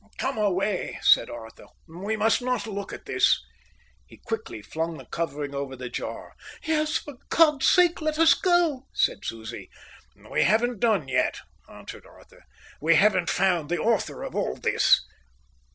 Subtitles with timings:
[0.17, 1.67] "Come away," said Arthur.
[1.87, 3.39] "We must not look at this."
[4.07, 6.33] He quickly flung the covering over the jar.
[6.63, 9.69] "Yes, for God's sake let us go," said Susie.
[10.27, 11.41] "We haven't done yet,"
[11.71, 12.45] answered Arthur.
[12.81, 15.01] "We haven't found the author of all this."